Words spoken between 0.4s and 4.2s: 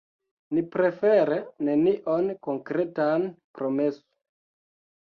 Ni prefere nenion konkretan promesu.